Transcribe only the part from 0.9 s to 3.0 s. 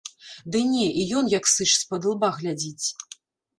і ён як сыч з-пад ілба глядзіць.